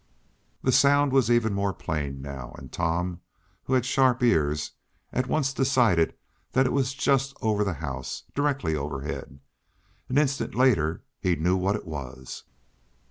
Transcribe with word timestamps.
The 0.63 0.71
sound 0.71 1.11
was 1.13 1.29
even 1.29 1.53
more 1.53 1.73
plain 1.75 2.23
now, 2.23 2.55
and 2.57 2.71
Tom, 2.71 3.21
who 3.65 3.73
had 3.73 3.85
sharp 3.85 4.23
ears, 4.23 4.71
at 5.13 5.27
once 5.27 5.53
decided 5.53 6.15
that 6.53 6.65
it 6.65 6.71
was 6.73 6.95
just 6.95 7.37
over 7.39 7.63
the 7.63 7.75
house 7.75 8.23
directly 8.33 8.75
overhead. 8.75 9.39
An 10.09 10.17
instant 10.17 10.55
later 10.55 11.03
he 11.19 11.35
knew 11.35 11.55
what 11.55 11.75
it 11.75 11.85
was. 11.85 12.45